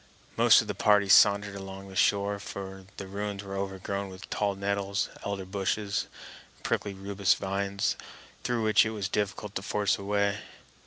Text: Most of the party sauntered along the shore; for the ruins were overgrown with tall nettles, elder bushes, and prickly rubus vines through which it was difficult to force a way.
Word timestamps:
Most 0.35 0.61
of 0.63 0.67
the 0.67 0.73
party 0.73 1.07
sauntered 1.07 1.53
along 1.53 1.87
the 1.89 1.95
shore; 1.95 2.39
for 2.39 2.85
the 2.97 3.05
ruins 3.05 3.43
were 3.43 3.55
overgrown 3.55 4.09
with 4.09 4.27
tall 4.31 4.55
nettles, 4.55 5.09
elder 5.23 5.45
bushes, 5.45 6.07
and 6.55 6.63
prickly 6.63 6.95
rubus 6.95 7.35
vines 7.35 7.95
through 8.43 8.63
which 8.63 8.83
it 8.83 8.89
was 8.97 9.07
difficult 9.07 9.53
to 9.53 9.61
force 9.61 9.99
a 9.99 10.03
way. 10.03 10.39